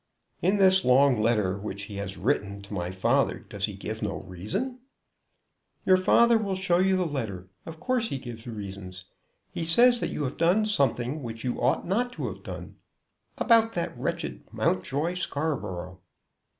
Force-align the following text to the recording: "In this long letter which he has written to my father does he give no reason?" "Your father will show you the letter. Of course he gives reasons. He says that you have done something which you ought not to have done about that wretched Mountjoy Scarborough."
"In 0.41 0.57
this 0.57 0.83
long 0.83 1.21
letter 1.21 1.59
which 1.59 1.83
he 1.83 1.97
has 1.97 2.17
written 2.17 2.63
to 2.63 2.73
my 2.73 2.89
father 2.89 3.37
does 3.47 3.65
he 3.67 3.73
give 3.75 4.01
no 4.01 4.21
reason?" 4.21 4.79
"Your 5.85 5.95
father 5.95 6.39
will 6.39 6.55
show 6.55 6.79
you 6.79 6.97
the 6.97 7.05
letter. 7.05 7.49
Of 7.67 7.79
course 7.79 8.07
he 8.07 8.17
gives 8.17 8.47
reasons. 8.47 9.05
He 9.51 9.63
says 9.63 9.99
that 9.99 10.09
you 10.09 10.23
have 10.23 10.37
done 10.37 10.65
something 10.65 11.21
which 11.21 11.43
you 11.43 11.61
ought 11.61 11.85
not 11.85 12.13
to 12.13 12.27
have 12.29 12.41
done 12.41 12.77
about 13.37 13.73
that 13.73 13.95
wretched 13.95 14.41
Mountjoy 14.51 15.13
Scarborough." 15.13 15.99